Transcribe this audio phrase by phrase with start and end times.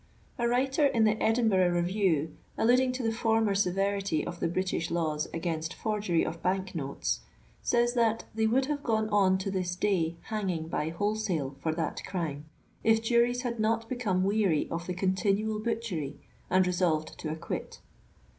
[0.39, 5.27] A writer in the Edinburgh Review, alluding to the former severity of the British laws
[5.31, 7.19] against forgery of bank notes,
[7.61, 11.71] says that *<they would have gone on to this day hanging by whole sale" for
[11.75, 12.45] that crime,
[12.83, 16.17] if juries had not become weary of the continual butchery
[16.49, 17.79] and resolved to acquit."